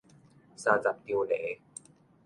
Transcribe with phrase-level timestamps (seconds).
[0.55, 1.59] 三十張犁